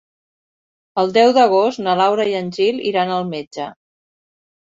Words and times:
El 1.01 1.13
deu 1.17 1.33
d'agost 1.37 1.81
na 1.89 1.93
Laura 1.99 2.25
i 2.33 2.33
en 2.41 2.49
Gil 2.57 2.81
iran 2.93 3.13
al 3.19 3.29
metge. 3.35 3.69